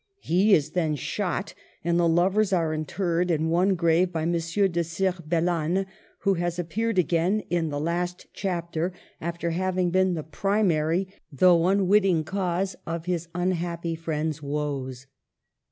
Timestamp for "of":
12.87-13.05